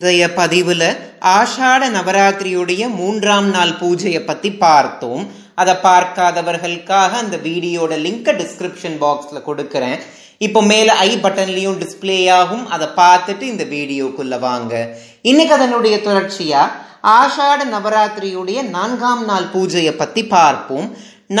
[0.00, 0.88] இன்றைய பதிவில்
[1.34, 5.22] ஆஷாட நவராத்திரியுடைய மூன்றாம் நாள் பூஜையை பற்றி பார்த்தோம்.
[5.60, 9.96] அதை பார்க்காதவர்களுக்காக அந்த வீடியோட லிங்கை டிஸ்கிரிப்ஷன் பாக்ஸில் கொடுக்குறேன்.
[10.46, 12.64] இப்போ மேலே ஐ பட்டன்லேயும் டிஸ்பிளே ஆகும்.
[12.74, 14.74] அதை பார்த்துட்டு இந்த வீடியோக்குள்ளே வாங்க.
[15.30, 16.76] இன்னைக்கு அதனுடைய தொடர்ச்சியாக
[17.18, 20.88] ஆஷாட நவராத்திரியுடைய நான்காம் நாள் பூஜையை பற்றி பார்ப்போம்.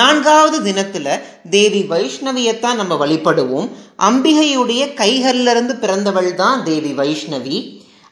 [0.00, 1.20] நான்காவது தினத்துல
[1.56, 3.70] தேவி வைஷ்ணவியத்தான் நம்ம வழிபடுவோம்.
[4.10, 7.58] அம்பிகையுடைய கைகள்ல இருந்து பிறந்தவள் தான் தேவி வைஷ்ணவி.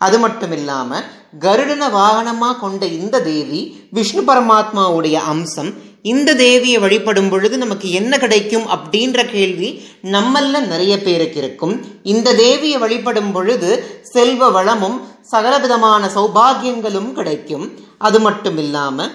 [0.06, 1.00] அது மட்டும் இல்லாம
[1.44, 3.60] கருடன வாகனமா கொண்ட இந்த தேவி
[3.96, 5.70] விஷ்ணு பரமாத்மாவுடைய அம்சம்
[6.12, 9.68] இந்த தேவியை வழிபடும் பொழுது நமக்கு என்ன கிடைக்கும் அப்படின்ற கேள்வி
[10.14, 11.74] நம்மல்ல நிறைய பேருக்கு இருக்கும்.
[12.12, 13.70] இந்த தேவியை வழிபடும் பொழுது
[14.14, 14.96] செல்வ வளமும்
[15.32, 17.66] சகலவிதமான சௌபாகியங்களும் கிடைக்கும்.
[18.08, 19.12] அது மட்டும் இல்லாமல்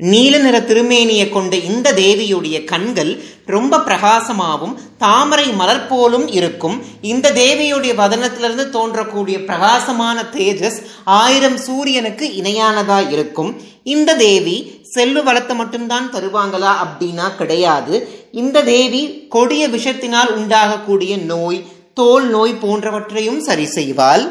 [0.00, 6.82] நீல நிற திருமேனியை கொண்ட இந்த தேவியுடைய கண்கள் ரொம்ப பிரகாசமாகவும் தாமரை மலர் போலும் இருக்கும்.
[7.00, 13.60] இந்த தேவியுடைய வதனத்திலிருந்து தோன்றக்கூடிய பிரகாசமான தேஜஸ் ஆயிரம் சூரியனுக்கு இணையானதா இருக்கும்.
[13.84, 14.56] இந்த தேவி
[14.94, 17.94] செல்லு வளத்தை மட்டும்தான் தருவாங்களா அப்படின்னா கிடையாது.
[18.32, 21.64] இந்த தேவி கொடிய விஷத்தினால் உண்டாகக்கூடிய நோய்
[21.94, 24.24] தோல் நோய் போன்றவற்றையும் சரி செய்வாள்.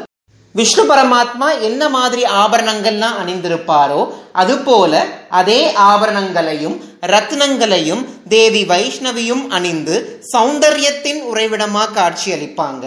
[0.58, 4.02] விஷ்ணு பரமாத்மா என்ன மாதிரி ஆபரணங்கள்லாம் அணிந்திருப்பாரோ
[4.40, 4.92] அதுபோல
[5.38, 6.76] அதே ஆபரணங்களையும்
[7.12, 8.02] ரத்னங்களையும்
[8.34, 9.96] தேவி வைஷ்ணவியும் அணிந்து
[10.32, 12.84] சௌந்தர்யத்தின் உறைவிடமா காட்சியளிப்பாங்க.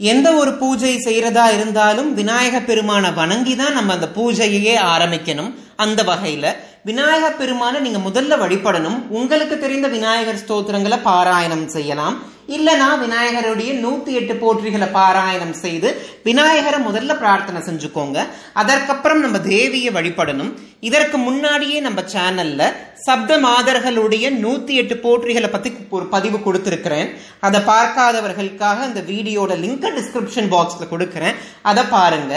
[0.00, 5.52] எந்த ஒரு பூஜை செய்யறதா இருந்தாலும் விநாயக பெருமான வணங்கி தான் நம்ம அந்த பூஜையே ஆரம்பிக்கணும்.
[5.84, 6.56] அந்த வகையில்
[6.88, 8.98] விநாயக பெருமானை நீங்கள் முதல்ல வழிபடணும்.
[9.18, 12.16] உங்களுக்கு தெரிந்த விநாயகர் ஸ்தோத்திரங்களை பாராயணம் செய்யலாம்.
[12.56, 15.88] இல்லைனா விநாயகருடைய நூற்றி எட்டு போற்றிகளை பாராயணம் செய்து
[16.26, 18.18] விநாயகரை முதல்ல பிரார்த்தனை செஞ்சுக்கோங்க.
[18.60, 20.52] அதற்கப்புறம் நம்ம தேவியை வழிபடணும்.
[20.88, 22.74] இதற்கு முன்னாடியே நம்ம சேனலில்
[23.06, 27.10] சப்த மாதர்களுடைய நூற்றி எட்டு போற்றிகளை பற்றி ஒரு பதிவு கொடுத்துருக்கிறேன்.
[27.48, 31.36] அதை பார்க்காதவர்களுக்காக அந்த வீடியோட லிங்க் டிஸ்கிரிப்ஷன் பாக்ஸில் கொடுக்குறேன்.
[31.72, 32.34] அதை பாருங்க.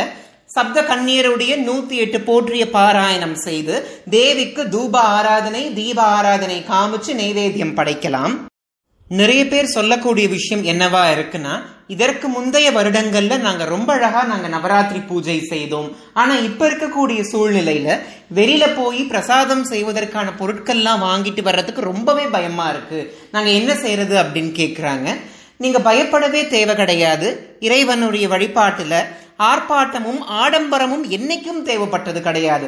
[0.53, 8.33] சப்த கண்ணீருடைய நூத்தி எட்டு போற்றிய பாராயணம் செய்து தேவிக்கு தூப ஆராதனை தீப ஆராதனை காமிச்சு நைவேத்தியம் படைக்கலாம்.
[9.07, 15.39] நிறைய பேர் சொல்லக்கூடிய விஷயம் என்னவா இருக்குன்னா இதற்கு முந்தைய வருடங்கள்ல நாங்க ரொம்ப அழகா நாங்க நவராத்திரி பூஜை
[15.39, 15.95] செய்தோம்.
[16.13, 17.99] ஆனா இப்ப இருக்கக்கூடிய சூழ்நிலையில
[18.35, 23.15] வெளியில போய் பிரசாதம் செய்வதற்கான பொருட்கள்லாம் வாங்கிட்டு வர்றதுக்கு ரொம்பவே பயமா இருக்கு.
[23.31, 25.15] நாங்க என்ன செய்யறது அப்படின்னு கேக்குறாங்க.
[25.57, 27.48] நீங்க பயப்படவே தேவை கிடையாது.
[27.67, 28.99] இறைவனுடைய வழிபாட்டில்
[29.49, 32.65] ஆர்ப்பாட்டமும் ஆடம்பரமும் என்னைக்கும் தேவைப்பட்டது கிடையாது.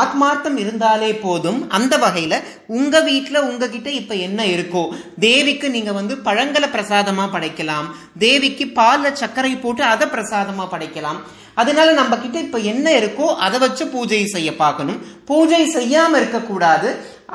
[0.00, 1.58] ஆத்மார்த்தம் இருந்தாலே போதும்.
[1.76, 2.36] அந்த வகையில்
[2.78, 4.84] உங்கள் வீட்டில் உங்ககிட்ட இப்போ என்ன இருக்கோ
[5.24, 7.88] தேவிக்கு நீங்கள் வந்து பழங்களை பிரசாதமாக படைக்கலாம்.
[8.24, 11.20] தேவிக்கு பாலில் சர்க்கரை போட்டு அதை பிரசாதமாக படைக்கலாம்.
[11.62, 15.02] அதனால நம்ம கிட்ட இப்ப என்ன இருக்கோ அதை வச்சு பூஜை செய்ய பார்க்கணும்.
[15.30, 16.88] பூஜை செய்யாம இருக்கக்கூடாது.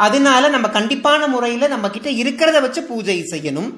[0.08, 3.70] அதனால நம்ம கண்டிப்பான முறையில நம்ம கிட்ட இருக்கிறத வச்சு பூஜை செய்யணும்.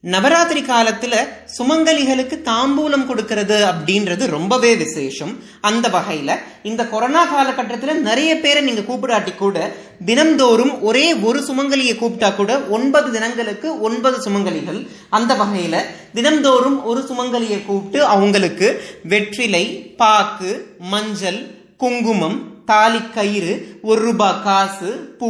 [0.00, 1.14] நவராத்திரி காலத்துல
[1.58, 5.38] சுமங்கலிகளுக்கு தாம்பூலம் கொடுக்கறது அப்படின்றது ரொம்பவே விசேஷம்.
[5.60, 9.72] அந்த வகையில இந்த கொரோனா காலகட்டத்துல நிறைய பேரை நீங்க கூப்பிடாட்டி கூட
[10.06, 14.88] தினம்தோறும் ஒரே ஒரு சுமங்கலியை கூப்பிட்டா கூட ஒன்பது தினங்களுக்கு ஒன்பது சுமங்கலிகள்.
[15.10, 15.80] அந்த வகையில
[16.14, 22.38] தினம்தோறும் ஒரு சுமங்கலியை கூப்பிட்டு அவங்களுக்கு வெற்றிலை பாக்கு மஞ்சள் குங்குமம்
[22.70, 23.52] தாலி கயிறு
[23.88, 25.28] ஒரு ரூபாய் காசு பூ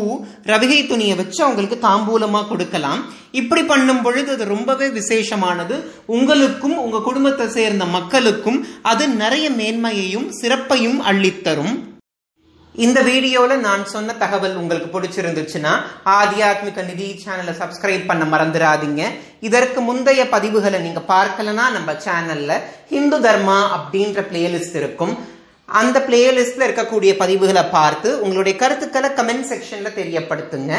[0.50, 3.00] ரவிகை துணியை வச்சு அவங்களுக்கு தாம்பூலமா கொடுக்கலாம்.
[3.40, 5.76] இப்படி பண்ணும் பொழுது அது ரொம்பவே விசேஷமானது.
[6.16, 8.58] உங்களுக்கும் உங்க குடும்பத்தை சேர்ந்த மக்களுக்கும்
[8.92, 11.76] அது நிறைய மேன்மையையும் சிறப்பையும் அள்ளித்தரும்.
[12.74, 15.72] இந்த வீடியோவில் நான் சொன்ன தகவல் உங்களுக்கு பிடிச்சிருந்துச்சுன்னா
[16.18, 19.02] ஆத்தியாத்மிக நிதி சேனலை சப்ஸ்கிரைப் பண்ண மறந்துடாதீங்க.
[19.48, 22.62] இதற்கு முந்தைய பதிவுகளை நீங்கள் பார்க்கலனா நம்ம சேனலில்
[22.92, 25.16] ஹிந்து தர்மா அப்படின்ற பிளேலிஸ்ட் இருக்கும்.
[25.80, 30.72] அந்த பிளேலிஸ்ட்ல இருக்கக்கூடிய பதிவுகளை பார்த்து உங்களுடைய கருத்துக்களை கமெண்ட் செக்ஷன்ல தெரியப்படுத்துங்க.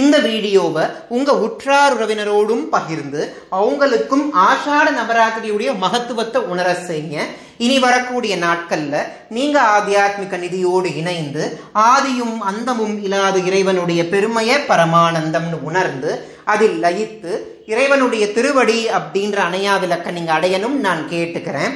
[0.00, 0.84] இந்த வீடியோவை
[1.16, 3.22] உங்க உற்றார் உறவினரோடும் பகிர்ந்து
[3.58, 7.18] அவங்களுக்கும் ஆஷாட நவராத்திரியுடைய மகத்துவத்தை உணர செய்யுங்க.
[7.66, 8.96] இனி வரக்கூடிய நாட்கள்ல
[9.36, 11.44] நீங்க ஆத்தியாத்மிக நிதியோடு இணைந்து
[11.90, 16.12] ஆதியும் அந்தமும் இல்லாத இறைவனுடைய பெருமைய பரமானந்தம்னு உணர்ந்து
[16.54, 17.34] அதில் லயித்து
[17.72, 21.74] இறைவனுடைய திருவடி அப்படின்ற அணையா விளக்க நீங்க அடையணும் நான் கேட்டுக்கிறேன்.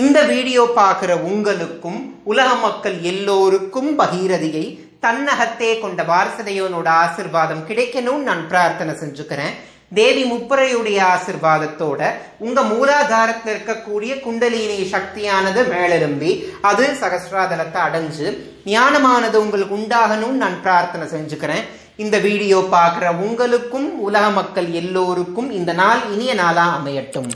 [0.00, 1.98] இந்த வீடியோ பார்க்குற உங்களுக்கும்
[2.30, 4.62] உலக மக்கள் எல்லோருக்கும் பகீரதியை
[5.04, 9.52] தன்னகத்தே கொண்ட வாரசதையோனோட ஆசிர்வாதம் கிடைக்கணும்னு நான் பிரார்த்தனை செஞ்சுக்கிறேன்.
[9.98, 12.00] தேவி முப்பரையுடைய ஆசிர்வாதத்தோட
[12.46, 16.32] உங்க மூலாதாரத்தில் இருக்கக்கூடிய குண்டலினி சக்தியானது மேலெலும்பி
[16.70, 18.26] அது சகசிராதலத்தை அடைஞ்சு
[18.74, 21.64] ஞானமானது உங்களுக்கு உண்டாகணும்னு நான் பிரார்த்தனை செஞ்சுக்கிறேன்.
[22.04, 27.32] இந்த வீடியோ பார்க்குற உங்களுக்கும் உலக மக்கள் எல்லோருக்கும் இந்த நாள் இனிய நாளாக அமையட்டும்.